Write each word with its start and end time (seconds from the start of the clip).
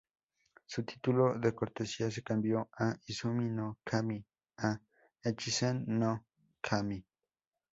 Su 0.65 0.83
título 0.83 1.37
de 1.37 1.53
cortesía 1.53 2.09
se 2.09 2.23
cambió 2.23 2.67
de 2.79 2.95
"Izumi-no-kami" 3.05 4.25
a 4.57 4.81
"Echizen-no-kami. 5.21 7.05